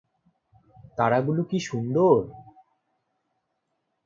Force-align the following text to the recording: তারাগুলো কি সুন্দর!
তারাগুলো 0.97 1.41
কি 1.43 1.57
সুন্দর! 1.67 2.19